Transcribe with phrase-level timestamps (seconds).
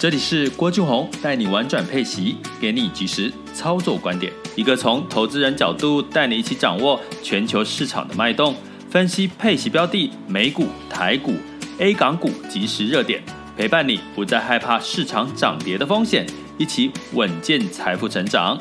[0.00, 8.54] 这里是郭俊宏带你玩转配息，给你及时操作观点，一个从投资人角度带你一起掌握全球市场的脉动，
[8.88, 11.34] 分析配息标的、美股、台股、
[11.80, 13.20] A 港股即时热点，
[13.56, 16.24] 陪伴你不再害怕市场涨跌的风险，
[16.58, 18.56] 一起稳健财富成长。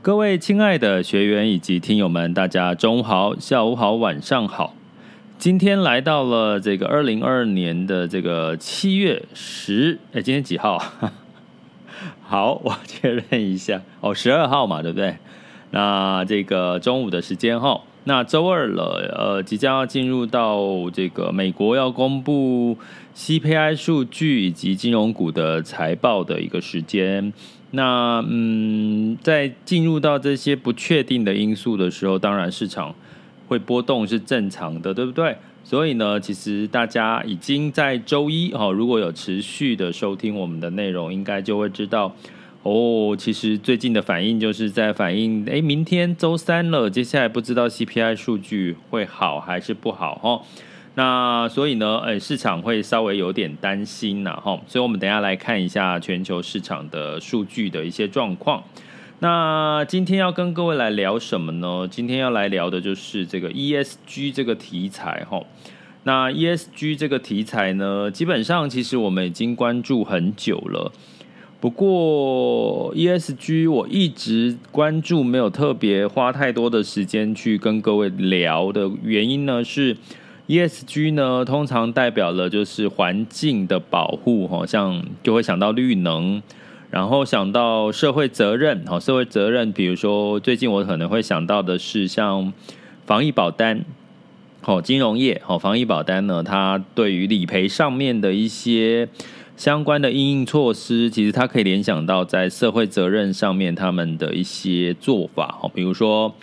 [0.00, 4.74] 各位亲爱的学员以及听友们，大家中午好、下午好、晚上好。
[5.38, 10.82] 今天来到了这个二零二二年的这个七月十，哎，今天几号？
[12.24, 15.14] 好，我确认一下哦，十二号嘛，对不对？
[15.72, 20.58] 那这个中午的时间哈，那周二了，呃，即将要进入到
[20.90, 22.78] 这个美国要公布
[23.14, 27.32] CPI 数据以及金融股的财报的一个时间。
[27.72, 32.94] 那嗯，在进入到这些不确定的因素的时候，当然市场。
[33.48, 35.36] 会波动是正常的，对不对？
[35.64, 42.14] 所以呢，其实大家已经在周一哦，如果有持续的收听我们的内容，应该就会知道
[42.62, 43.16] 哦。
[43.18, 50.40] 其实最近的反应就是在反映，诶，明天周三了，接下来不知道 CPI 数据会好还是不好哈。
[50.94, 54.58] 那所以呢，诶，市场会稍微有点担心呐哈。
[54.68, 58.62] 所以我们等下来看一下全球市场的数据的一些状况。
[59.18, 61.88] 那今天要跟各位来聊什么呢？
[61.90, 65.42] 今天要来聊的就是这个 ESG 这个题材哈。
[66.02, 70.92] 那 ESG 这个题材呢，基本上其实我们已经关注很久了。
[71.58, 79.96] 不过 ESG 我一直关注，没有特别花太多的时间去跟各位聊的原因呢，是
[80.46, 86.42] ESG 呢通常代表了就是环境的保护，好像就会想到绿能。
[86.96, 92.50] 然后想到社会责任，好，社会责任，比如说最近我可能会想到的是像
[93.04, 93.84] 防疫保单，
[94.62, 99.06] 好，金融业，好，防疫保单呢，它对于理赔上面的一些
[99.58, 106.34] 相关的应应措施，其实它可以联想到在社会责任上面他们的一些做法，好，比如说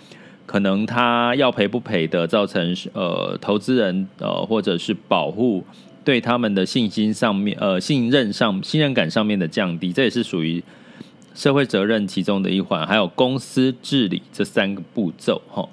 [0.46, 5.64] 可能他要赔不赔的，造成呃投资人呃或者是保护。
[6.04, 10.62] 对他们的信心上面，呃，信任上、信任感上面的降低，这也是属于
[11.34, 12.86] 社会责任其中的一环。
[12.86, 15.68] 还有公司治理这三个步骤，哈。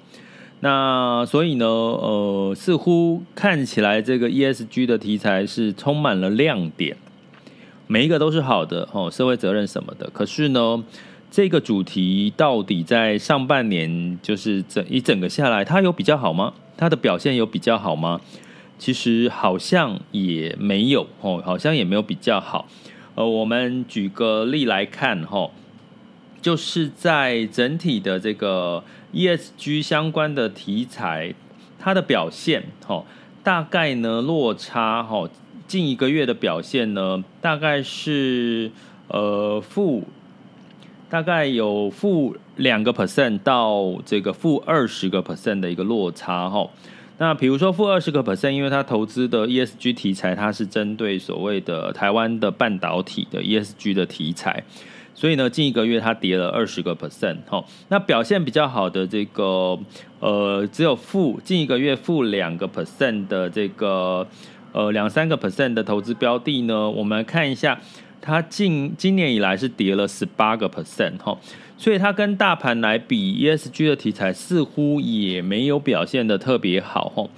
[0.60, 6.96] 那所以呢，呃，似乎看起来这个 ESG 的题材是充满了亮点，
[7.86, 10.08] 每一个都是好的，哦，社会责任什么的。
[10.12, 10.82] 可是呢，
[11.30, 16.54] 这个主题到底在上半年，就是整一整个下来，它有比较好吗？
[16.76, 18.20] 它的表现有比较好吗？
[18.82, 22.66] 其实好像也没有哦，好像也没有比较好。
[23.14, 25.52] 呃，我们举个例来看哈，
[26.40, 28.82] 就是在整体的这个
[29.12, 31.32] ESG 相关的题材，
[31.78, 33.04] 它的表现哈，
[33.44, 35.30] 大概呢落差哈，
[35.68, 38.72] 近一个月的表现呢，大概是
[39.06, 40.02] 呃负，
[41.08, 46.68] 大概有负两个 percent 到这个负二十个 percent 的一个落差哈。
[47.22, 54.64] 那比如说负二十个 percent，因为它投资的 ESG 题材，它是针对所谓的台湾的半导体的 ESG 的题材，
[55.14, 57.36] 所以呢，近一个月它跌了二十个 percent。
[57.46, 59.78] 哈，那表现比较好的这个
[60.18, 64.26] 呃，只有负近一个月负两个 percent 的这个
[64.72, 67.78] 呃两三个 percent 的投资标的呢，我们来看一下，
[68.20, 71.16] 它近今年以来是跌了十八个 percent。
[71.18, 71.38] 哈。
[71.82, 77.28] 所以它跟大盘来比，ESG 的题材似乎也没有表现得特别好吼。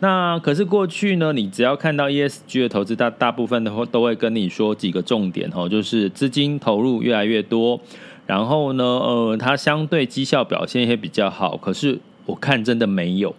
[0.00, 7.80] 那可是过去呢，你只要看到 ESG 的投资，大大部分的话都会跟你说几个重点吼，就是资金投入越来越多，
[8.26, 11.56] 然后呢，呃，它相对绩效表现也比较好。
[11.56, 13.34] 可是我看真的没有，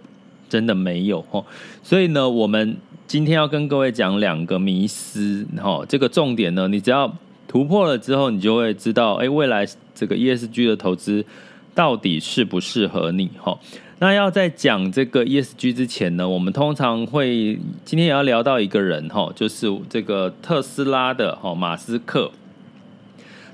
[0.49, 1.45] 真的没有吼。
[1.83, 2.75] 所以呢，我们
[3.05, 7.15] 今天要跟各位讲两个迷思吼，这个重点呢，你只要。
[7.47, 9.65] 突破了之后，你就会知道，哎，未来
[9.95, 11.25] 这个 ESG 的投资
[11.73, 13.29] 到底适不适合你？
[13.41, 13.57] 哈，
[13.99, 22.31] 那要在讲这个 ESG 之前呢，我们通常会今天也要聊到一个人，哈，就是这个特斯拉的哈马斯克。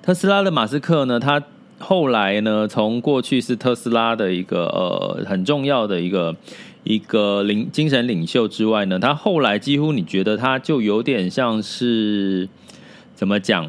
[0.01, 1.41] 特斯拉的马斯克呢，他
[1.79, 6.35] 后来呢，从过去是特斯拉的一个呃很重要的一个
[6.83, 12.49] 一个领精神领袖之外呢，他后来几乎你觉得他就有点像是
[13.23, 13.65] 怎么讲？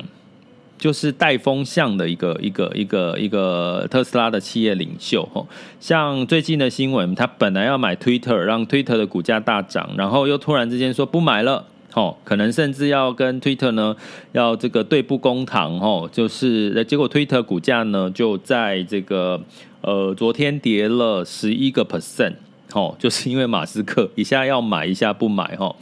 [0.77, 5.47] 就是带风向的一个一个一个一个特斯拉的企业领袖吼，
[5.79, 13.95] 像最近的新闻，他本来要买 Twitter，让 Twitter 的股价大涨，然后又突然之间说不买了，吼，可能甚至要跟 Twitter 呢
[14.33, 19.41] 要这个对簿公堂吼，就是结果 Twitter 股价呢就在这个
[19.83, 22.35] 呃昨天跌了十一个 percent，
[22.73, 25.77] 吼，就是因为马斯克一下要买，一下不买吼。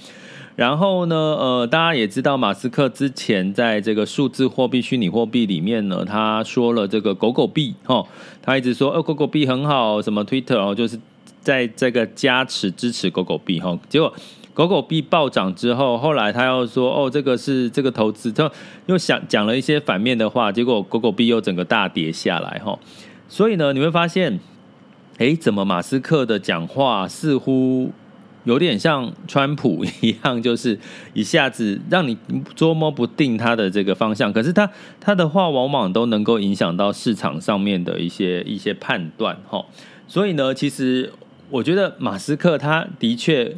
[0.55, 8.05] 然后呢，呃，大家也知道，马斯克之前在这个数字货币、虚拟货币里面呢，他说了这个狗狗币，哈，
[8.43, 11.01] 他一直说，呃，狗狗币很好，什么 Twitter，然后就是
[11.41, 14.13] 在这个加持支持狗狗币，哈，结果
[14.53, 18.51] 狗狗币暴涨之后，后来他又说，哦，这个是这个投资，他
[18.85, 22.79] 又想讲了一些反面的话，结果狗狗币又整个大跌下来，哈，
[23.27, 24.39] 所以呢，你会发现，
[25.17, 27.91] 诶，怎么马斯克的讲话似乎？
[28.45, 30.79] 有点像川普一样，就是
[31.15, 32.17] 一下子让你
[32.55, 34.33] 捉摸不定他的这个方向。
[34.33, 34.69] 可是他
[35.01, 39.65] 他的话往往都能够影响到市场上面的一些一些判断，哈。
[40.09, 41.13] 所以呢，其实
[41.51, 43.57] 我觉得马斯克他的确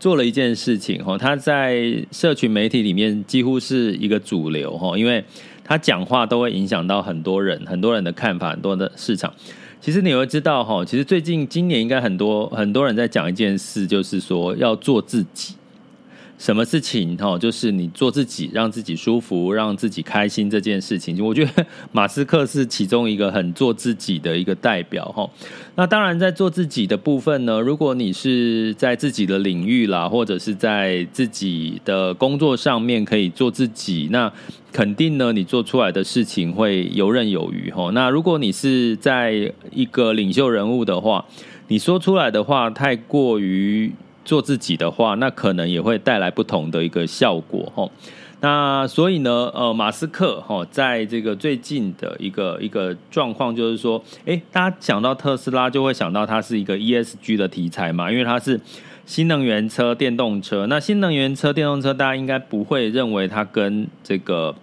[0.00, 5.24] 做了一件事情，哈，他在社群媒体里面几乎是一个主流，哈，因为
[5.62, 9.32] 他讲话都会影响到很多人，很多人的看法，很多的市场。
[9.80, 15.54] 其实你会知道哈，其实最近今年应该很多很多人在讲一件事，就是说要做自己。
[16.38, 17.38] 什么事情哈？
[17.38, 21.24] 就是你做自己，让自己舒服，让自己开心这件事情。
[21.24, 25.28] 我觉得马斯克是其中一个很做自己的一个代表哈。
[25.76, 34.30] 那当然，在做自己的部分呢，如果你是在自己的领域啦，或者是在自己的工作上面可以做自己，那
[34.70, 37.90] 肯定呢，你做出来的事情会游刃有余哈。
[37.94, 41.24] 那如果你是在一个领袖人物的话，
[41.68, 43.90] 你说出来的话太过于。
[44.26, 47.88] 做自己的话，那可能也会带来不同的一个效果哈。
[48.40, 58.60] 那所以呢，呃，马斯克哈，在这个最近的一个一个状况，就是说，诶，大家想到特斯拉，就会想到它是一个 ESG 的题材嘛，因为它是
[59.06, 60.66] 新能源车、电动车。
[60.66, 64.54] 那新能源车、电动车，大家应该不会认为它跟这个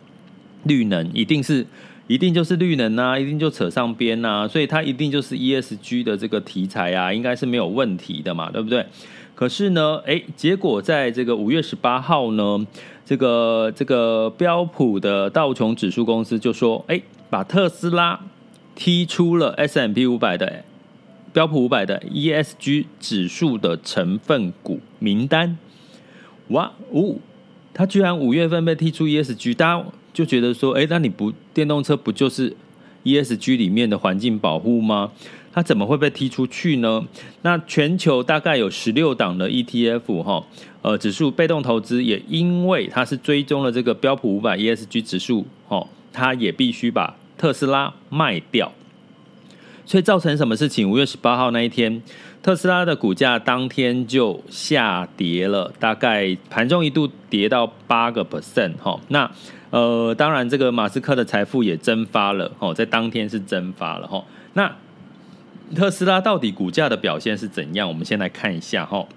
[0.65, 1.65] 绿能一定是
[2.07, 8.85] 一定就是绿能啊，一定就扯上边啊，所以它一定就是 ESG 的这个题材啊，应该是没有问题的嘛，对不对？
[9.35, 12.67] 可是呢，哎，结果在这个五月十八号呢，
[13.05, 18.19] 这个这个标普的道琼指数公司就说，哎，把特斯拉
[18.75, 20.63] 踢出了 S M P 五百的
[21.31, 25.57] 标普五百的 ESG 指数的成分股名单。
[26.49, 27.15] 哇哦，
[27.73, 32.55] 他居然五月份被踢出 ESG，大家就觉得说，哎，那你不电动车不就是
[33.03, 35.11] ESG 里面的环境保护吗？
[35.51, 37.03] 它怎么会被踢出去呢？
[37.41, 40.43] 那全球大概有十六档的 ETF 哈，
[40.81, 48.71] 呃，指数被动投资也因为它是追踪了这个标普五百 ESG 指数，哈，它也必须把特斯拉卖掉，
[49.85, 50.89] 所以造成什么事情？
[50.89, 52.01] 五月十八号那一天，
[52.41, 58.99] 特斯拉的股价当天就下跌了，大概盘中一度跌到八个 percent 哈。
[59.09, 59.29] 那
[59.73, 64.23] 呃，当然这个马斯克的财富也蒸发了，哦，在当天是蒸发了哈。
[64.53, 64.71] 那
[65.73, 67.87] 特斯拉到底股价的表现是怎样？
[67.87, 69.07] 我们先来看一下哈。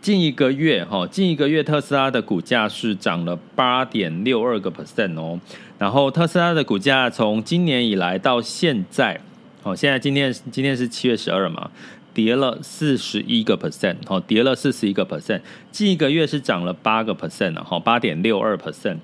[0.00, 5.38] 近一个月哈，近一个月特斯拉的股价是涨了八点六二个 percent 哦。
[5.78, 9.20] 然后特斯拉的股价从今年以来到现在，
[9.62, 11.70] 哦，现在今天今天是七月十二嘛，
[12.14, 15.42] 跌了四十一个 percent，哦，跌了四十一个 percent。
[15.70, 18.96] 近一个月是涨了八个 percent 哈，八点六二 percent。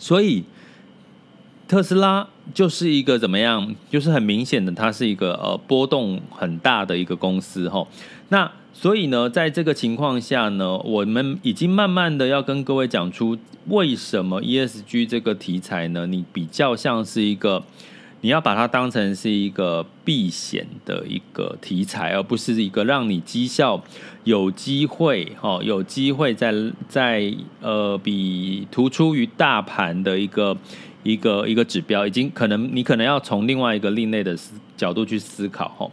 [0.00, 0.42] 所以。
[1.70, 3.76] 特斯拉就是一个怎么样？
[3.88, 7.86] 就是很明显的，它是一个呃波动很大的一个公司哈。
[8.30, 13.38] 那所以呢，在这个情况下呢，我们已经慢慢的要跟各位讲出
[13.68, 16.08] 为什么 ESG 这个题材呢？
[16.08, 17.62] 你比较像是一个，
[18.20, 23.82] 你要把它当成是一个避险的一个题材，而不是一个让你绩效
[24.24, 26.54] 有机会哈，有机会在
[26.88, 30.56] 在呃比突出于大盘的一个。
[31.02, 34.36] 一个一个指标，已经可能你可能要从另外一个另类的
[34.76, 35.90] 角度去思考哈，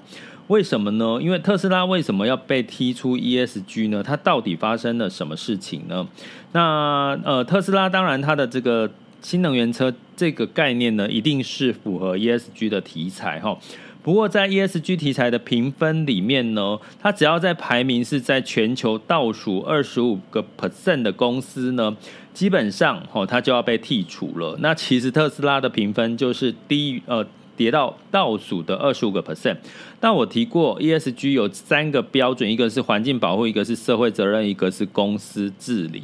[0.47, 1.17] 为什么呢？
[1.21, 4.03] 因为特斯拉为什么要被踢出 ESG 呢？
[4.03, 6.05] 它到底发生了什么事情呢？
[6.51, 13.57] 那呃，特斯拉当然它的这个新能源车这个概念呢，一定是符合 ESG 的题材哈。
[14.03, 21.97] 不过在 ESG 题材的评分里面呢，它只要在排名是在全球倒数二十五个 percent 的公司呢，
[22.33, 24.55] 基本上它就要被剔除了。
[24.61, 27.25] 那其实特斯拉的评分就是低呃
[27.57, 29.57] 跌到倒数的二十五个 percent。
[29.99, 36.03] 但我提过，ESG 有三个标准，一个是环境保护，一个是社会责任，一个是公司治理。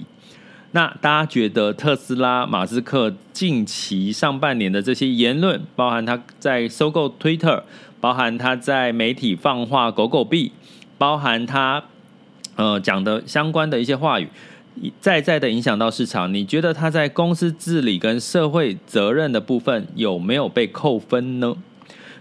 [0.76, 7.62] 那大家觉得特斯拉马斯克近期上半年的这些言论，包含他在收购 Twitter，
[8.02, 10.52] 包含他在媒体放话狗狗币，
[10.98, 11.84] 包含他
[12.56, 14.28] 呃讲的相关的一些话语，
[15.00, 21.56] 在在的影响到市场，你觉得他在公司治理跟社会责任的部分有没有被扣分呢？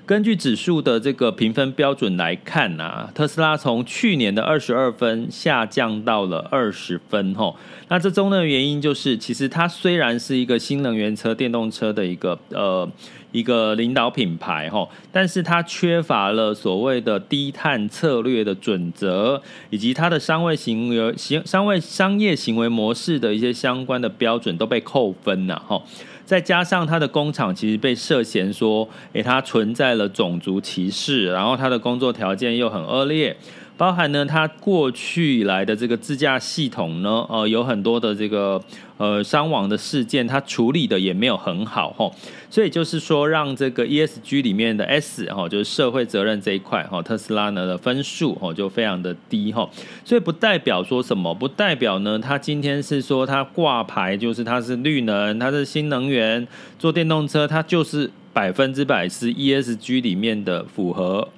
[0.04, 7.56] 根据指数的这个评分标准来看啊，特斯拉从去年的二十二分下降到了二十分吼。
[7.88, 12.88] 那这中的原因就是，其实它虽然是一个新能源车、电动车的一个呃
[13.32, 25.82] 一个领导品牌吼，但是它缺乏了所谓的低碳策略的准则，以及它的商业行为、行商业商业行为模式的一些相关的标准都被扣分了吼。
[26.24, 33.36] 再加上他的工厂其实被涉嫌说，诶，它存在了种族歧视，然后他的工作条件又很恶劣。
[33.82, 38.62] 包含呢，它过去以来的这个自驾系统呢，呃，有很多的这个
[38.96, 42.14] 呃伤亡的事件，它处理的也没有很好吼，
[42.48, 49.68] 所以就是说，让这个 ESG 里面的 S 哈，就是社会责任这一块哈，特斯拉呢的分数哈就非常的低哈，
[50.04, 56.46] 所以不代表说什么，不代表呢，它今天是说它挂牌就是它是绿能，它是新能源，
[56.78, 61.28] 做电动车，它就是百分之百是 ESG 里面的符合。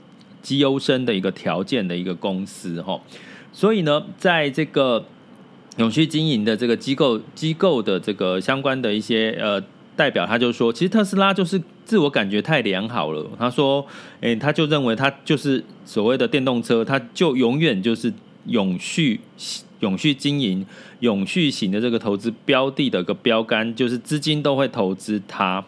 [0.45, 3.01] 绩优生的一个条件的一个公司哈，
[3.51, 5.03] 所以呢，在这个
[5.79, 9.61] 永续经营的这个机构机构的这个相关的一些呃
[9.97, 13.27] 代表，他就说，其实特斯拉就是自我感觉太良好了。
[13.39, 13.85] 他说，
[14.21, 18.13] 诶，他就认为他就是所谓的电动车，他就永远就是
[18.47, 19.21] 永续
[19.81, 20.67] 永续经营、
[21.01, 25.65] 永续型的这个投资标的的一个标杆，就是资金都会投资它。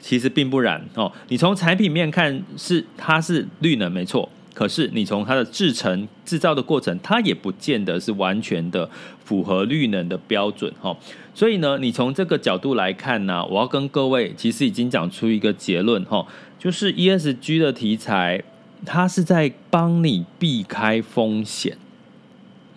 [0.00, 8.88] 其实并不然哦，你从产品面看是它是绿能没错，可是你从它的制成制造的过程，它也不见得是完全的
[9.24, 10.96] 符合绿能的标准哈。
[11.34, 16.26] 所以呢，你从这个角度来看呢，我要跟各位其实已经讲出一个结论哈，
[16.58, 18.42] 就是 ESG 的题材，
[18.84, 21.76] 它是在帮你避开风险。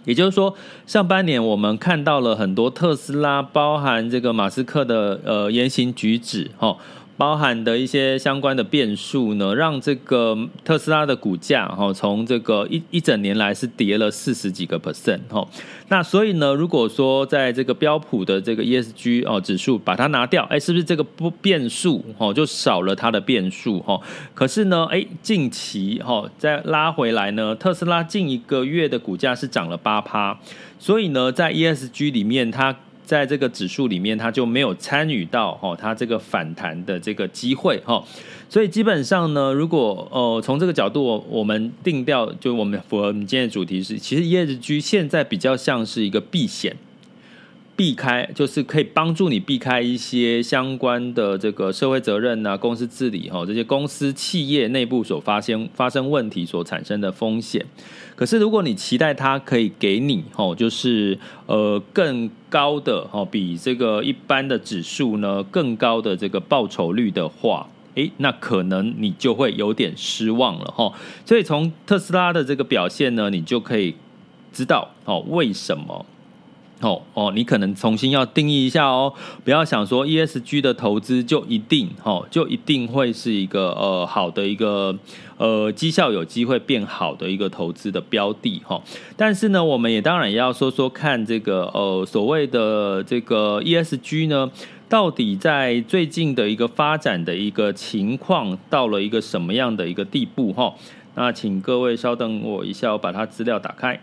[0.03, 0.55] 也就是说，
[0.87, 6.75] 上半年我们看到了很多特斯拉，包含这个马斯克的呃言行举止哈。
[7.21, 10.35] 包含的一些相关的变数呢，让这个
[10.65, 15.47] 特斯拉的股价哈，从这个一一整年来是跌了四十几个 percent 哈。
[15.89, 24.01] 那所以呢，如果说在这个标普的这个 ESG 哦指数把它拿掉，哎，是不是这个不变数哦就少了它的变数哈？
[24.33, 30.39] 可是呢，哎，近期哈再拉回来呢，特斯拉近一个月的股价是涨了八趴，
[30.79, 32.75] 所以呢，在 ESG 里面它。
[33.05, 38.03] 在这个指数里面，它就没有参与到哈，它这个反弹的这个机会哈，
[38.50, 46.75] 所以基本上呢，如果呃从这个角度我们定调，就我们符合我们今天的主题是，其实 ESG 现在比较像是一个避险。
[47.81, 57.65] 避开就是可以帮助你避开一些相关的这个社会责任啊、公司治理哈这些公司企业内部所发生发生问题所产生的风险。
[58.15, 70.93] 可是如果你期待它可以给你哈，就是呃更高的哈，比这个一般的指数呢更高的这个报酬率的话，诶，那可能你就会有点失望了哈。
[71.25, 73.95] 所以从特斯拉的这个表现呢，你就可以
[74.53, 76.05] 知道哦为什么。
[76.81, 84.95] 哦哦，你可能重新要定义一下哦，不要想说 ESG 的投资就一定哦，就一定会是一个呃好的一个
[85.38, 88.81] 呃绩效有机会变好的一个投资的标的哈。
[89.15, 94.50] 但是呢，我们也当然也要说说看这个呃所谓的这个 ESG 呢，
[94.89, 100.73] 到底在最近的一个发展的一个情况到了一个什么样的一个地步哈？
[101.13, 104.00] 那请各位稍等我一下，我把它资料打开。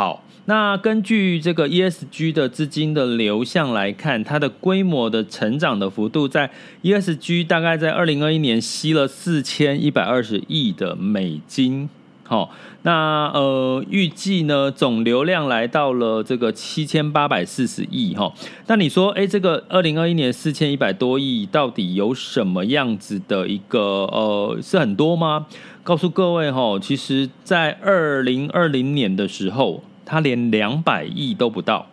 [0.00, 11.90] 好，那根据这个 ESG 的资金的流向来看，它的规模的成长的幅度，在 ESG 大概在二零二一年吸了四千一百二十亿的美金。
[12.26, 12.50] 好，
[12.84, 18.32] 那呃预计呢总流量来到了这个七千八百四十亿哈。
[18.68, 25.46] 那你说，哎，这个二零二一年四千一百多亿到底有什么样子的一个呃是很多吗？
[25.82, 31.86] 告诉各位哈，其实，在二零二零年的时候，它连两百亿都不到，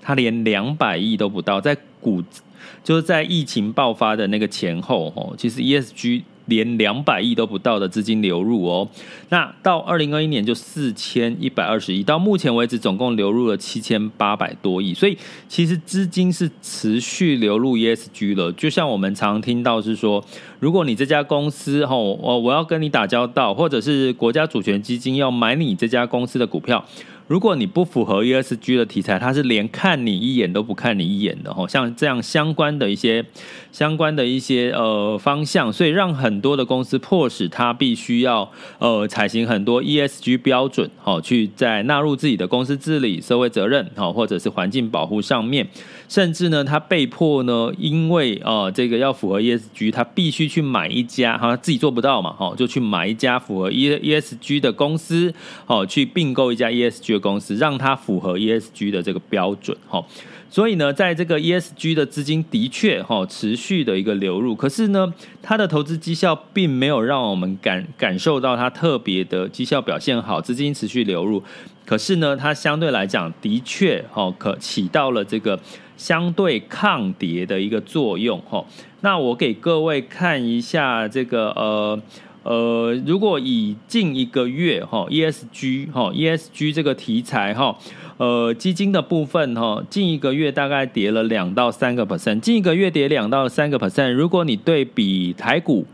[0.00, 1.60] 它连两百亿都不到。
[1.60, 2.22] 在股，
[2.84, 8.88] 就是在疫情爆发的那个前后，哈，其实 ESG 连两百亿都不到的资金流入哦。
[9.30, 18.52] 那到二零二一年就四千一百二十亿，到目前为止总共流入了七千八百多亿，所以其实资金是持续流入 ESG 了。
[18.52, 20.24] 就像我们常听到是说，
[20.60, 26.84] 如果你这家公司哦，我我要跟你打交道，或者是国家主权基金要买你这家公司的股票。
[27.26, 33.24] 如果你不符合 ESG 的题材，它是连看你一眼都不看你一眼的哈，像这样相关的一些
[33.72, 45.66] 相关的一些呃方向，所以让很多的公司迫使它必须要呃采行很多 ESG 标准，好去在纳入自己的公司治理、社会责任，好或者是环境保护上面，
[46.14, 55.34] 甚至呢，他被迫呢，因为呃这个要符合 ESG，他必须去买一家哈，自己做不到嘛，好就去买一家符合 E ESG 的公司，
[55.66, 57.24] 哦去并购一家 ESG 的。
[57.24, 60.04] 公司让它符合 ESG 的这个标准，哈，
[60.50, 65.10] 所以呢，在这个 ESG 的资金的确哈持续的一个流入，可是呢，
[65.42, 71.42] 它的投资绩效并没有让我们感感受到它特别的绩效表现好，资金持续流入，
[71.86, 75.58] 可是呢，它相对来讲的确哈可起到了这个
[75.96, 78.64] 相对抗跌的一个作用，哈。
[79.00, 82.00] 那我给各位看一下这个呃。
[82.44, 87.74] 呃，如果以近一个月哈 ESG 哈 ESG 这个题材哈，
[88.18, 94.12] 呃基金的部分哈，近一个月大概跌了两到三个 percent，近一个月跌两到三个 percent。
[94.12, 95.86] 如果你对比台股，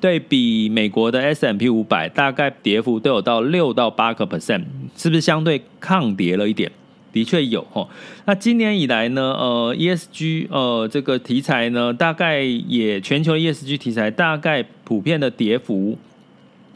[0.00, 4.62] 对比美国的 S&P 五百，大概跌幅都有到六到八个 percent，
[4.96, 6.70] 是不是相对抗跌了一点？
[7.16, 7.88] 的确有哈，
[8.26, 15.96] 那今年以来呢，呃，ESG 呃这个题材呢，大概也全球 ESG 题材大概普遍的跌幅，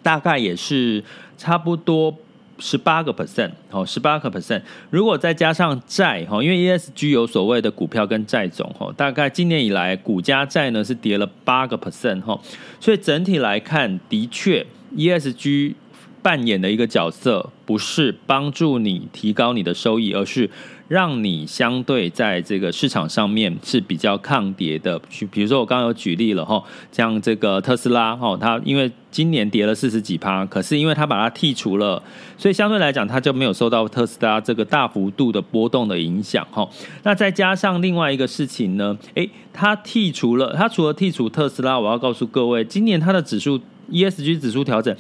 [0.02, 1.04] 大概也是
[1.37, 2.16] 差不多
[2.59, 4.62] 十八个 percent，哦，十八个 percent。
[4.88, 12.40] 如果再加上债哈，因为 ESG 有所谓的股票跟债种哈，大概今年以来股加债呢是跌了八个 percent 哈，
[12.80, 14.66] 所以整体来看，的确
[14.97, 15.75] ESG。
[16.23, 20.50] 扮演的一个角色，不是帮助你提高你的收益，而是
[20.89, 25.00] 让你相对在这个市场上面是比较抗跌的。
[25.09, 26.62] 去，比如说我刚刚有举例了哈，
[26.93, 32.03] 像这个特斯拉哈，它因为今年跌了四十几趴，可是因为它把它剔除了，
[32.37, 36.69] 所以相对来讲，它就没有受到特斯拉这个大幅度的波动的影响哈。
[37.02, 44.95] 那再加上另外一个事情呢，诶，它剔除了，它除了剔除特斯拉，我要告诉各位，今年它的指数 ESG 指数调整。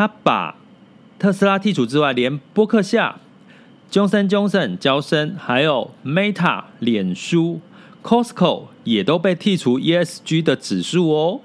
[0.00, 0.56] 他把
[1.18, 3.16] 特斯拉剔除之外，连波克夏、
[3.90, 7.60] Johnson Johnson 娇生，还有 Meta 脸书、
[8.02, 11.40] Costco 也都被剔除 ESG 的指数哦。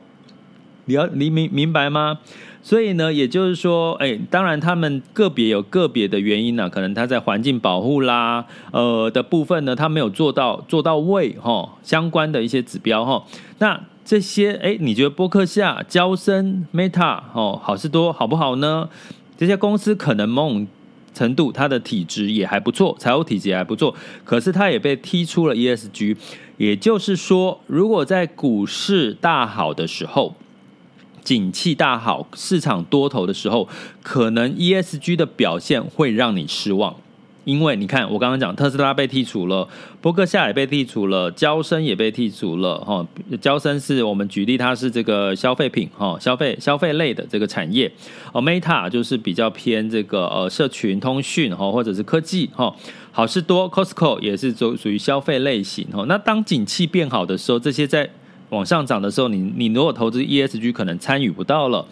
[0.86, 2.20] 你要你明明白吗？
[2.64, 13.26] 所以呢，也就是说，哎，当然他们个别有个别的原因呢、可能他在环境保护啦，呃的部分呢，他没有做到做到位哈、相关的一些指标哈、
[13.60, 13.82] 那。
[14.06, 18.88] 这些哎，你觉得波克夏、交生、Meta 哦，好事多好不好呢？
[19.36, 20.68] 这些公司可能某种
[21.12, 26.16] 程度它的体质也还不错，财务体质也还不错，可是它也被踢出了 ESG。
[26.58, 30.36] 也就是说，如果在股市大好的时候，
[31.24, 33.68] 景气大好、市场多头的时候，
[34.04, 36.96] 可能 ESG 的表现会让你失望。
[37.46, 39.68] 因为你看，我刚刚讲特斯拉被剔除了，
[40.02, 42.78] 波克夏也被剔除了，交生也被剔除了。
[42.80, 43.08] 哈，
[43.40, 47.90] 交生是我们举例，它是这个消费品，哈，消费消费类的这个产业。
[48.34, 52.76] 哦，Meta 就是比较偏这个呃社群通讯，哈，或者是科技，哈。
[53.12, 56.04] 好市多 Costco 也是属属于消费类型，哈。
[56.08, 58.10] 那当景气变好的时候，这些在
[58.50, 61.86] 往上涨的时候，你你如果投资 ESG 可能参与不到了。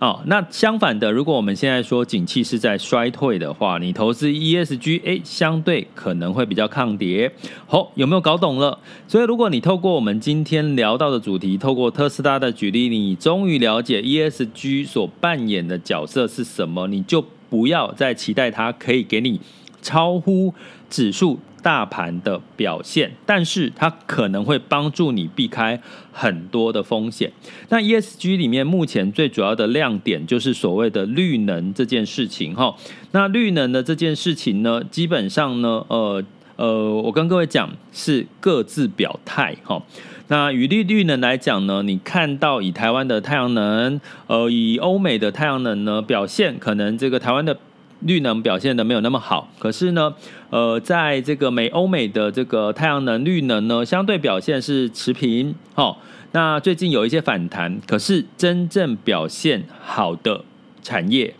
[0.00, 7.32] 哦，那相反的，如果我们现在说景气是在衰退的话，你投资 ESG，哎，相对可能会比较抗跌。
[7.66, 8.78] 好、有没有搞懂了？
[9.08, 19.40] 所以，如果你透过我们今天聊到的主题，透过特斯拉的举例，你终于了解 ESG 所扮演的角色是什么，你就不要再期待它可以给你
[19.80, 20.52] 超乎
[20.90, 21.38] 指数。
[21.64, 25.80] 大盘的表现，但是它可能会帮助你避开
[26.12, 27.32] 很多的风险。
[27.70, 32.76] 那 ESG 里面目前最主要的亮点就是所谓的绿能这件事情哈。
[33.12, 36.22] 那绿能的这件事情呢，基本上呢，呃
[36.56, 39.82] 呃，我跟各位讲是各自表态哈。
[40.28, 47.56] 那以绿绿能来讲呢，你看到以台湾的太阳能，呃，以欧美的太阳能呢表现，可能这个台湾的。
[48.04, 50.14] 绿能表现的没有那么好，可是呢，
[50.50, 55.54] 呃，在这个美欧美的这个太阳能绿能呢，相对表现是持平。
[55.74, 55.96] 哦，
[56.32, 60.44] 那最近有一些反弹，可是真正表现好的
[60.82, 61.34] 产业，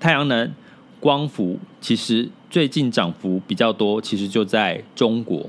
[0.00, 0.52] 太阳能、
[0.98, 5.48] 光伏，其实最近涨幅比较多，其实就在中国。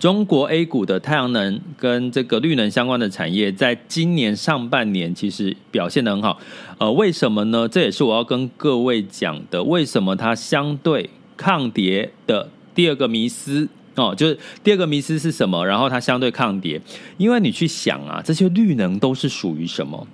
[0.00, 6.40] 中国 A 股的太阳能跟这个绿能相关的产业，在今年上半年其实表现得很好。
[6.78, 7.68] 呃，为什么呢？
[7.68, 15.66] 这也是我要跟各位讲的，为什么它相对抗跌的第二个迷思哦，就是第二个迷思是什么？
[15.66, 16.80] 然后它相对抗跌，
[17.18, 20.06] 因为你去想啊，这些绿能都是属于什么？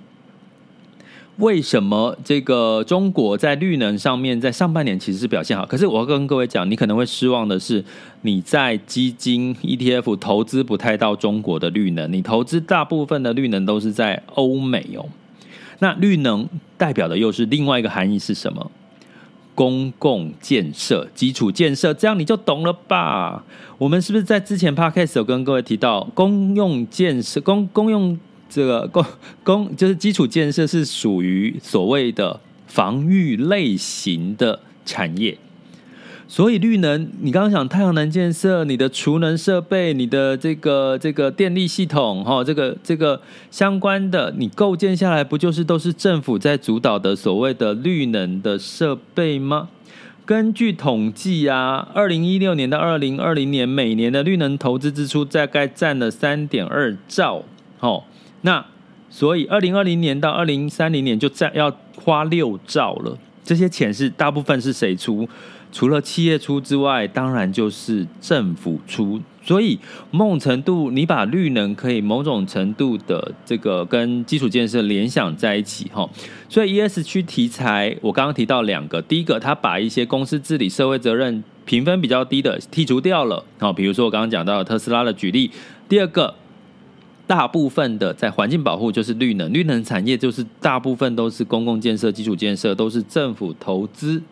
[1.37, 5.63] 为什么这个中国在绿能上面在上半年其实是表现好？
[5.67, 7.83] 可是我要跟各位讲，你可能会失望的是，
[8.23, 15.05] 你在基金 ETF 投资不太到中国的绿能，你投资大部分的绿能都是在欧美哦。
[15.77, 18.71] 那绿能代表的又是另外一个含义是什么？
[19.53, 23.43] 公共建设、基础建设，这样你就懂了吧？
[23.77, 28.17] 我们是不是在之前 Podcast 有跟各位提到公用建设、公公用？
[28.49, 29.05] 这个公
[29.43, 35.37] 公就是基础建设是属于所谓的防御类型的产业，
[36.27, 49.69] 所以绿能，你刚刚讲太阳能建设，你的储能设备，你的这个这个电力系统，哈，这个这个相关的，你构建下来，不就是都是政府在主导的所谓的绿能的设备吗？
[50.25, 57.43] 根据统计啊，二零一六年到二零二零年，每年的绿能投资支出大概占了三点二兆，
[57.79, 58.03] 哦。
[58.47, 58.65] 那
[59.09, 63.17] 所以，二零二零年到二零三零年就占要花六兆了。
[63.43, 65.27] 这些钱是大部分是谁出？
[65.73, 69.21] 除了企业出之外，当然就是政府出。
[69.43, 69.77] 所以
[70.11, 76.09] 某种程度，你把绿能可以某种程度的这个跟基础建设联想在一起哈。
[76.47, 83.43] 所以 ESG 题材，我刚刚提到两个，第一个，他把一些公司治理社会责任评分比较低的剔除掉了。
[83.59, 85.51] 好，比如说我刚刚讲到特斯拉的举例。
[85.89, 86.33] 第二个。
[87.27, 94.23] 大部分的在环境保护就是绿能，绿能产业就是大部分都是公共建设、基础建设，都是政府投资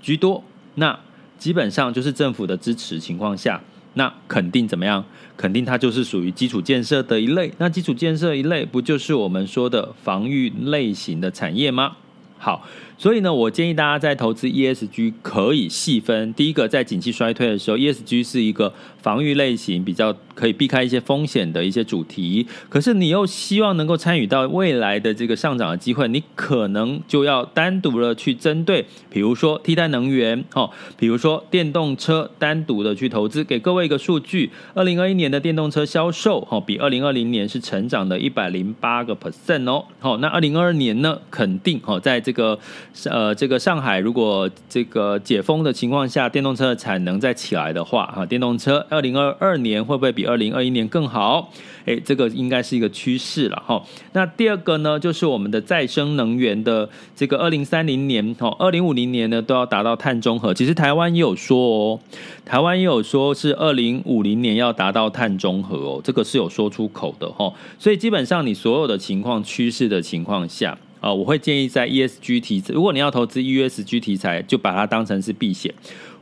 [0.00, 0.42] 居多。
[0.76, 0.98] 那
[1.38, 3.60] 基本上就是政府的支持情况下，
[3.94, 5.04] 那肯定怎么样？
[5.36, 7.52] 肯定它就是属于基础建设的一类。
[7.58, 11.96] 那基础建设一类，不就是我们说的防御类型的产业吗？
[12.38, 12.66] 好。
[13.00, 16.34] 所以呢，我建议大家在投资 ESG 可以细分。
[16.34, 22.46] 第一个，在景气衰退的时候，ESG 是一个防御类型，比较可以避开一些风险的一些主题。
[22.68, 33.42] 可是你又希望能够参与到未来的这个上涨的机会，你可能就要单独的去针对，比如说替代能源，哦，比如说电动车，单独的去投资。
[33.42, 39.86] 给各位一个数据：二零二一年的电动车销售，哦，比二零二零年是成长的一百零八个 percent 哦。
[40.00, 42.58] 好，那二零二二年呢，肯定哦，在这个。
[43.04, 51.50] 呃，这个上海如果这个解封的情况下，电动车的产能再起来的话，哈，电动车二零二二年会不会比二零二一年更好？
[51.86, 53.82] 哎，这个应该是一个趋势了哈。
[54.12, 60.52] 那第二个呢，就是我们的再生能源的这个二零三零年，哈，二零五零年呢都要达到碳中和。
[60.52, 62.00] 其实台湾也有说哦，
[62.44, 67.50] 台湾也有说是二零五零年要达到碳中和哦，这个是有说出口的哈。
[67.78, 70.76] 所以基本上你所有的情况趋势的情况下。
[71.00, 75.72] 啊，我会建议在 ESG 题材，如果你要投资 ESG 题材，就把它当成是避险，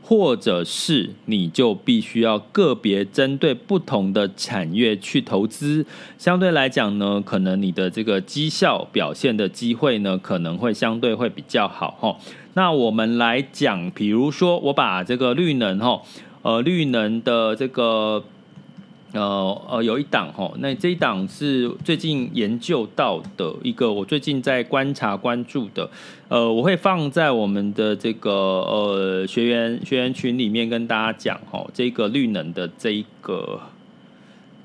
[0.02, 5.84] 或者是你就必须要个别针对不同的产业去投资，
[6.16, 12.16] 相对来讲呢，可能你的这个绩效表现的机会呢，可能会相对会比较好哈。
[12.54, 16.00] 那我们来讲，比如说我把这个绿能哈，
[16.42, 18.22] 呃，绿能的这个。
[19.12, 25.88] 呃呃，有一档哈，那这一档是最近研究到的一个，我最近在观察关注的，
[26.29, 33.59] 呃，我会放在我们的这个呃学员学员群里面跟大家讲哈，这个绿能的这一个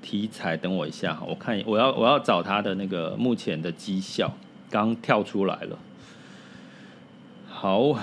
[0.01, 4.33] 题材，等我一下，我看我要我要找它的那个目前的绩效，
[4.69, 5.79] 刚跳出来了，
[7.47, 7.97] 好，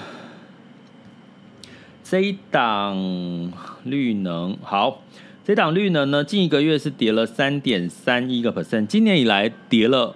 [2.03, 3.53] 这一档
[3.85, 5.03] 绿能好。
[5.51, 10.15] 这档绿能呢，近一个月是跌了三点三一个 percent，今年以来跌了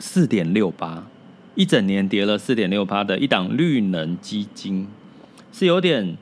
[0.00, 1.06] 四点六八，
[1.54, 4.88] 一整年跌了四点六八的一档绿能基金，
[5.52, 6.16] 是有点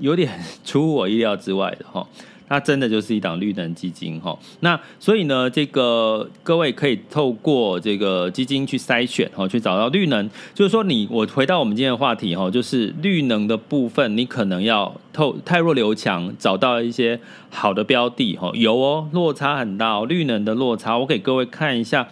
[0.00, 2.04] 有点 出乎我意料之外的哈。
[2.48, 10.28] 它真的就是一档绿能基金哈，那所以呢，这个各位可以透过这个基金去筛选哈，去找到绿能。
[10.54, 18.50] 就是说，你我回到我们今天的话题哈，就是绿能的部分，你可能要透汰弱留强，找到一些好的标的哈。
[18.54, 22.08] 有哦，落差很大哦，绿能的落差，我给各位看一下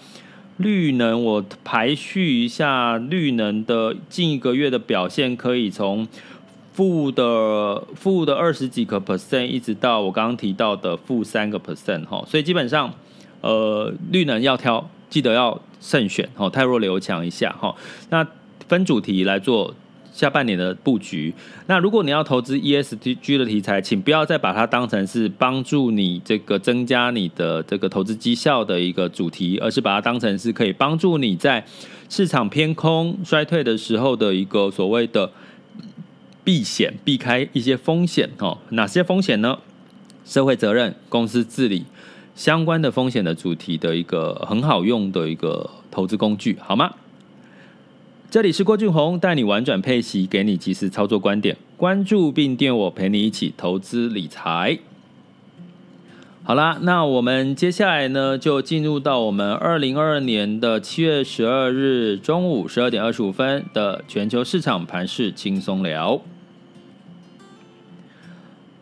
[0.59, 6.07] 绿能，我排序一下绿能的近一个月的表现，可以从。
[6.77, 12.93] 负的负的二十几个 percent，一直到我刚刚提到的负三个 percent 哈，所以基本上，
[13.41, 17.75] 呃，绿能要挑，记得要慎选哦，汰弱留强一下哈。
[18.11, 18.27] 那
[18.69, 19.75] 分主题来做
[20.13, 21.33] 下半年的布局。
[21.67, 31.65] 那如果你要投资 ESG 的题材，请不要再把它当成是帮助你这个增加你的这个投资绩效的一个主题，而是把它当成是可以帮助你在
[32.11, 35.31] 市场偏空衰退的时候的一个所谓的
[36.47, 38.59] 避险，避开一些风险哦。
[38.69, 39.59] 哪些风险呢？
[40.25, 41.87] 社会责任、公司治理
[42.37, 46.95] 相关的风险的主题的一个很好用的一个投资工具，好吗？
[48.31, 51.57] 这里是郭俊宏，带你玩转配息，给你及时操作观点。
[51.77, 54.79] 关注并订阅我，陪你一起投资理财。
[56.45, 66.21] 好啦，那我们接下来呢，就进入到我们二零二二年的七月十二日中午十二点二十五分的全球市场盘势轻松聊。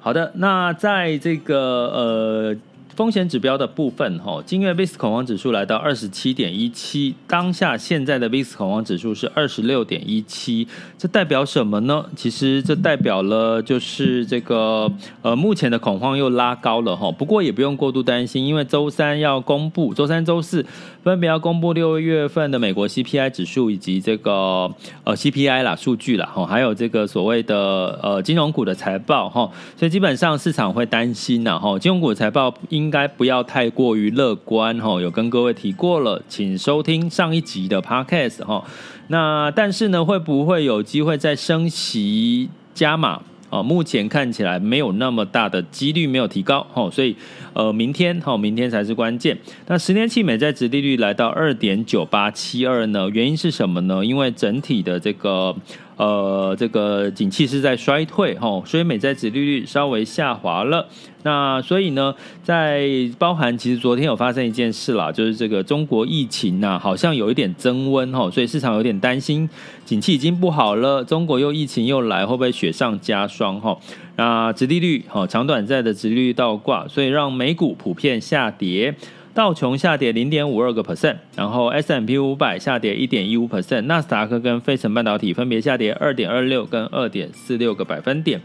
[0.04, 2.56] 好的，那在这个呃。
[2.96, 12.06] 风险指标的部分，哈，今月 VIX 恐慌指数来到二十七点一七，当下现在的 VIX 恐慌指数是二十六点一七，这代表什么呢？
[12.14, 14.90] 其实这代表了就是这个
[15.22, 20.64] 呃，目前的恐慌又拉高了哈，不过也不用过度担心，因为周三要公布，周三、周四
[21.02, 38.62] 分别要公布六月份的美国 CPI 指数以及这个呃 CPI 啦数据啦哈，还有这个所谓的呃金融股的财报哈，所以基本上市场会担心呐哈，金融股的财报应应该不要太过于乐观哈，有跟各位提过了，请收听上一集的 podcast 哈。
[39.08, 43.22] 那但是呢，会不会有机会再升息加码？
[43.48, 47.16] 哦，目前看起来没有那么大的几率没有提高哈，所以
[47.54, 49.38] 呃，明天哈，明天才是关键。
[49.66, 53.08] 那十年期美债殖利率来到二点九八七二呢？
[53.10, 54.04] 原因是什么呢？
[54.04, 55.56] 因为整体的这个。
[55.96, 60.86] 呃，这个景气是在衰退哈，所以美债殖利率稍微下滑了。
[61.22, 69.48] 那所以呢，在包含其实昨天有发生一件事啦，就是这个中国疫情呐，好像有一点增温哈，所以市场有点担心，
[69.84, 73.78] 景气已经不好了，中国又疫情又来，会不会雪上加霜哈？
[74.16, 78.94] 那殖利率哈，长短债的殖利率倒挂，所以让美股普遍下跌。
[79.34, 88.40] 道琼下跌零点五二个 percent，然后 S&P 五百下跌一点一五 percent，纳斯达克跟费城半导体分别下跌二点二六跟二点四六个百分点。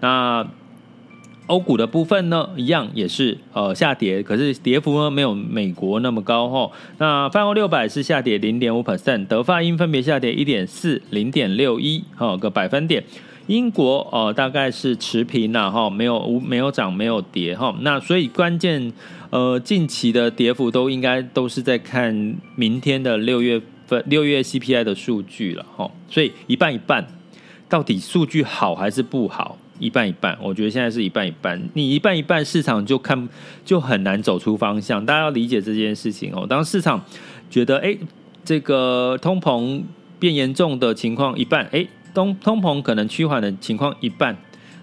[0.00, 0.44] 那
[1.46, 6.70] 欧股的部分呢，一样也是呃下跌，可是跌幅呢没有美国那么高哈。
[6.98, 13.04] 那泛欧六百是下跌零点五 percent，德法英分别下跌一点四、零点六一哈个百分点。
[13.46, 17.74] 英国呃大概是持平呐哈，没有无没有涨没有跌哈。
[17.80, 18.92] 那所以关键。
[19.32, 27.02] 呃，近期的跌幅都应该都是在看明天的六月份六月 CPI 的数据了哈，所以一半一半，
[27.66, 29.56] 到底数据好还是不好？
[29.78, 31.58] 一半一半，我觉得现在是一半一半。
[31.72, 33.26] 你一半一半，市场就看
[33.64, 35.02] 就很难走出方向。
[35.06, 36.46] 大家要理解这件事情哦。
[36.46, 37.02] 当市场
[37.48, 37.96] 觉得哎，
[38.44, 39.80] 这个通膨
[40.18, 44.36] 变严重的情况一半，哎，通通膨可能趋缓的情况一半。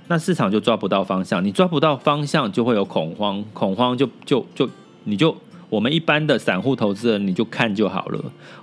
[0.08, 4.68] 那市场就抓不到方向，你抓不到方向就会有恐慌，恐慌就就就
[5.04, 5.36] 你就
[5.70, 8.20] 我们一般的散户投资人你就看就好了，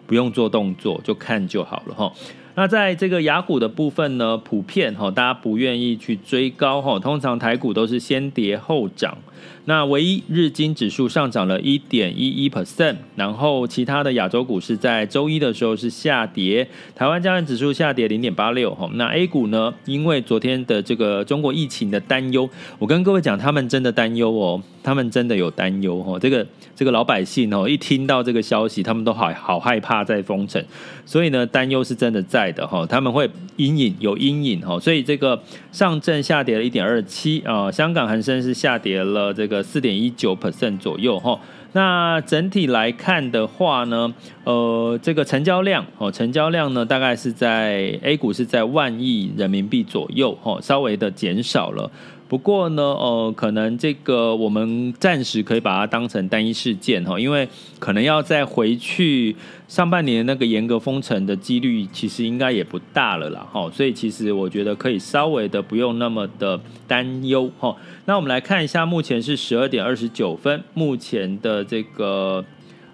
[0.06, 2.12] 不用做动作就看就好了哈。
[2.54, 9.18] 那在这个雅股的部分呢，普遍哈大家不愿意去追高哈，通常台股都是先跌后涨。
[9.66, 18.88] 那唯一日经指数上涨了一点一一 percent，然后其他的亚洲股市在周一的时候是下跌，台湾加权指数下跌零点八六哈。
[18.94, 26.16] 那 A 股呢，因为昨天的这个中国疫情的担忧，我跟各位讲，他们真的担忧哦，他们真的有担忧哦。
[26.18, 30.64] 这个这个老百姓哦，一听到这个消息，他们都好好害怕在封城，
[31.04, 32.86] 所以呢，担忧是真的在的哈。
[32.86, 35.38] 他们会阴影有阴影哈，所以这个
[35.70, 39.62] 上证下跌了一点二七啊，香港恒生是下跌了这个。
[39.66, 41.38] 四点一九 percent 左右哈，
[41.72, 51.90] 那整体来看的话呢，呃，这个成交量哦，成交量呢大概是在 A 股是在万亿人民币左右哈，稍微的减少了。
[52.28, 59.34] 不过呢，呃，可能这个我们暂时可以把它当成单一事件哈，因为可能要再回去
[59.68, 67.76] 上半年那个严格封城的几率，其实应该也不大了啦哈，所以其实我觉得可以稍微的不用那么的担忧哈。
[68.04, 72.44] 那我们来看一下，目前是十二点二十九分，目前的这个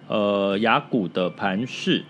[0.09, 2.05] 呃雅股的盘势。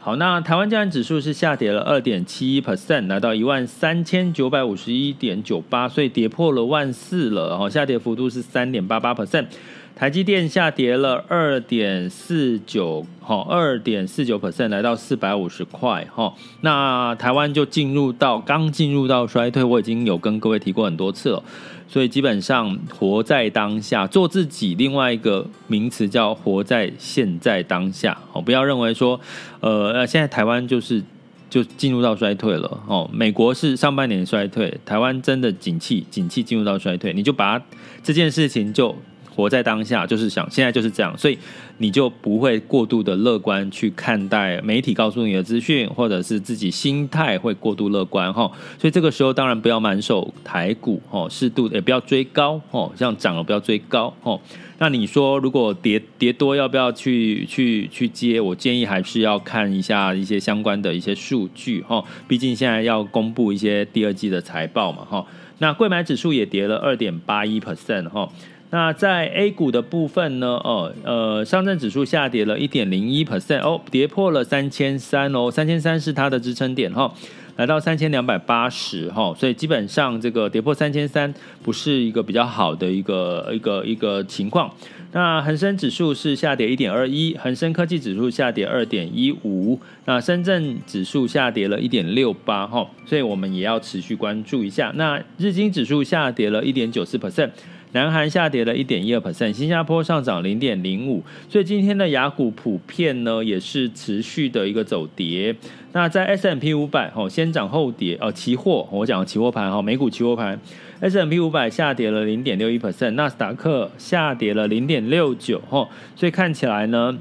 [0.00, 9.46] 好，那台湾加权指数是下跌了二点七一 percent，来到一万三千九百五十一点九八，所以跌破了万四了，然后下跌幅度是三点八八 percent。
[9.94, 16.32] 台积电下跌了二点四九，哈，二点四九 percent，来到四百五十块，哈。
[16.62, 21.42] 那台湾就进入到刚进入到衰退，我已经有跟各位提过很多次了。
[21.86, 24.74] 所以基本上活在当下，做自己。
[24.76, 28.16] 另外一个名词叫活在现在当下。
[28.32, 29.20] 哦，不要认为说，
[29.60, 31.02] 呃，现在台湾就是
[31.50, 33.08] 就进入到衰退了哦。
[33.12, 37.62] 美国是上半年衰退，台湾真的景气景气进入到衰退，你就把
[38.02, 38.96] 这件事情就
[39.34, 41.38] 活在当下，就是想现在就是这样，所以
[41.78, 48.50] 你就不会过度的乐观去看待媒体告诉你的资讯，或者是自己心态会过度乐观哈。
[48.78, 54.40] 所以这个时候当然不要满手台股哦，适度的也不要追高哦，像涨了不要追高哦。
[54.78, 58.40] 那你说，如果跌跌多，要不要去去去接？
[58.40, 65.24] 我建议还是要看一下一些相关的一些数据哈，毕竟现在要公布一些第二季的财报嘛哈。
[65.58, 68.28] 那柜买指数也跌了二点八一 percent 哈。
[68.72, 70.46] 那在 A 股的部分呢？
[70.64, 77.12] 哦，呃，上证指数下跌了一点零一 percent 哦，跌破了三千三哦，三千三是它的支撑点哈。
[77.56, 81.32] 来到三千两百八十哈，所以基本上这个跌破三千三
[81.62, 84.72] 不是一个比较好的一个一个一个情况。
[85.12, 94.90] 那恒生指数是下跌一点二一，恒生科技指数下跌二点一五，那深圳指数下跌了一点六八哈，所以我们也要持续关注一下。
[94.94, 97.50] 那日经指数下跌了一点九四 percent。
[97.92, 105.54] 南韩下跌了一点一二 percent，新加坡上涨零点零五，所以今天的雅股普遍呢也是持续的一个走跌。
[105.92, 110.58] 那在 S&P 五百哦，先涨后跌哦，期货我讲期货盘哈，美股期货盘
[111.00, 117.18] S&P 五百下跌了零点六一 percent，纳斯达克下跌了零点六九哈，所以看起来呢。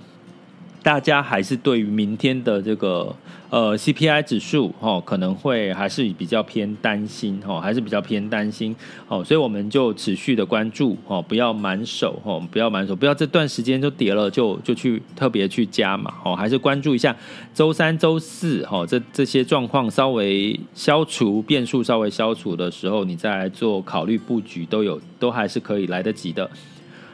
[0.84, 3.16] 大家还是对于明天的这个
[3.52, 8.76] 呃 CPI 指数哦，可能会还是比较偏担心哦，还是比较偏担心
[9.08, 17.16] 哦，所以我们就持续的关注哦，不要满手哦，不要满手，不要这段时间就跌了就就去特别去加嘛哦，还是关注一下
[17.54, 26.50] 周三、周四哦，这这些状况稍微消除变数，稍微消除的时候，你再来做考虑布局都有，都还是可以来得及的。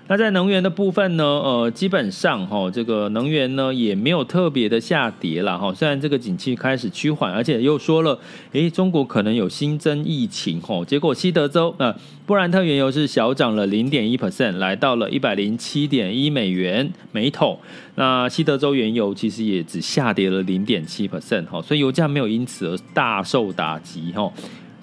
[0.10, 1.24] 那在能源的部分呢？
[1.24, 5.74] 呃，基本上哈，这个能源呢也没有特别的下跌了哈。
[5.74, 8.17] 虽然这个景气开始趋缓，而且又说了，
[8.54, 10.82] 诶，中国可能有新增疫情哈。
[10.86, 11.93] 结果西德州呃，
[12.26, 17.60] 布兰特原油是小涨了零点一 percent，来到了一百零七点一美元每桶。
[17.96, 24.32] 那西德州原油其实也只下跌了零点七 percent 哈，所以油价没有因此而大受打击哈。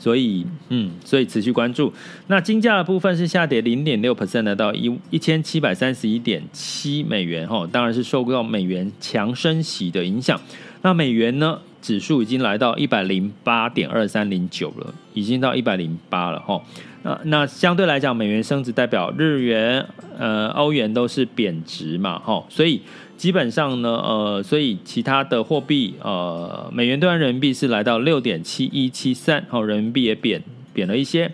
[0.04, 1.90] 所以，嗯，所以持续关注。
[2.26, 10.38] 那金价的部分是下跌零点六 percent，来到一一千七百三十一点七美元，哈，当然是受到美元强升息的影响。
[10.82, 16.60] 那美元呢，指数已经来到一百零八点二三零九了，已经到一百零八了，哈。
[17.02, 19.86] 那那相对来讲，美元升值代表日元、
[20.18, 22.82] 呃，欧元都是贬值嘛，哈，所以。
[23.24, 30.42] 基本上呢，呃，所以其他的货币，呃，美元兑换人民币是来到六点七一七三，好，人民币也贬
[30.74, 31.32] 贬了一些。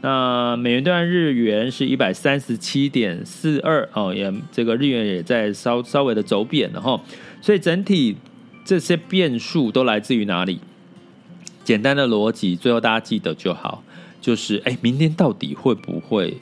[0.00, 7.00] 那美元兑换日元是一百三十七点四二，哦，也这个日元也在稍稍微的走贬了哈。
[7.40, 8.16] 所以整体
[8.64, 10.58] 这些变数都来自于哪里？
[11.62, 13.84] 简单的逻辑，最后大家记得就好，
[14.20, 16.38] 就是哎，明天到底会不会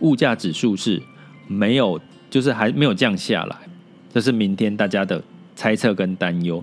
[0.00, 1.02] 物价指数是
[1.46, 2.00] 没有，
[2.30, 3.54] 就是还没有降下来？
[4.12, 5.22] 这是明天大家的
[5.56, 6.62] 猜测跟担忧。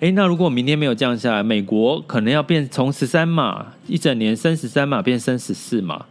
[0.00, 6.06] 诶，那如果明天没有降下来，美国可能要变从十三码一整年升十三码变升十四码，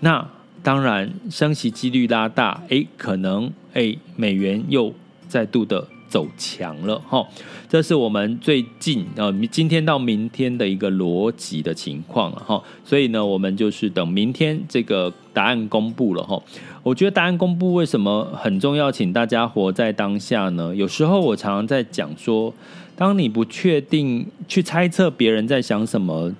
[0.00, 0.26] 那
[0.62, 4.92] 当然升息几率拉大，诶，可能诶美元又
[5.28, 7.26] 再度的走强了哈。
[7.68, 12.62] 这是我们最近呃今天到明天的一个逻辑的情况了哈。
[12.84, 16.40] 所以呢，我们就是等明天这个答案公布了哈。
[16.82, 18.92] 我觉得答案公布为什么很重要？
[18.92, 20.74] 请大家活在当下呢？
[20.74, 22.54] 有时候我常常在讲说，
[22.94, 26.32] 当你不确定去猜测别人在想什么，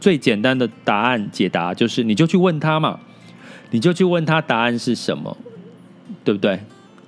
[0.00, 2.98] 最简单的答案解答就是，你就去问他嘛，
[3.70, 5.36] 你就去问他答案是什么，
[6.24, 6.58] 对不对？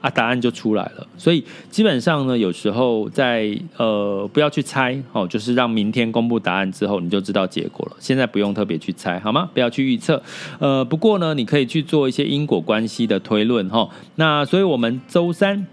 [0.07, 1.05] 啊，答案就出来了。
[1.19, 7.97] 所以基本上呢，有时候在呃，不要去猜哦，就是让明天公布答案之后，你就知道结果了。
[7.99, 9.51] 现在不用特别去猜，好吗？
[9.53, 10.23] 不要去预测。
[10.61, 13.89] 呃，不过呢，你可以去做一些因果关系的推论哈。
[14.15, 15.67] 那所以我们周三。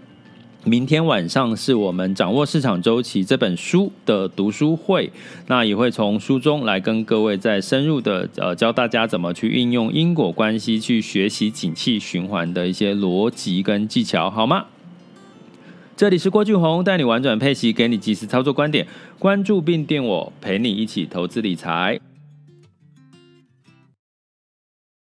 [0.66, 5.12] 明天晚上是我们掌握市场周期这本书的读书会，
[5.46, 14.64] 那也会从书中来跟各位再深入的呃教大家怎么去运用因果关系去学习景气循环的一些逻辑跟技巧，好吗？
[15.96, 18.86] 这里是郭俊宏，带你玩转配息，给你及时操作观点，
[19.18, 22.00] 关注并订我，陪你一起投资理财。